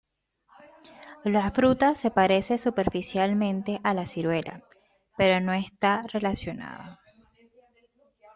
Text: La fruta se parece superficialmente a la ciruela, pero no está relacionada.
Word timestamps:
La 1.25 1.51
fruta 1.51 1.93
se 1.93 2.09
parece 2.09 2.57
superficialmente 2.57 3.79
a 3.83 3.93
la 3.93 4.07
ciruela, 4.07 4.63
pero 5.15 5.39
no 5.45 5.53
está 5.53 6.01
relacionada. 6.11 6.99